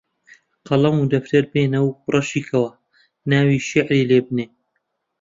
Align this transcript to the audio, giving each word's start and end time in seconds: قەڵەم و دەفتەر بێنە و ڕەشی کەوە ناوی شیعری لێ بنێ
قەڵەم 0.67 0.95
و 0.99 1.09
دەفتەر 1.13 1.43
بێنە 1.51 1.79
و 1.83 1.89
ڕەشی 2.13 2.41
کەوە 2.49 2.69
ناوی 3.29 3.63
شیعری 3.67 4.07
لێ 4.09 4.19
بنێ 4.27 4.45